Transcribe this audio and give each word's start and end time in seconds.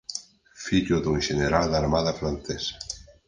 Fillo 0.63 0.97
dun 1.03 1.19
xeneral 1.27 1.65
da 1.69 1.77
armada 1.83 2.17
francesa. 2.19 2.73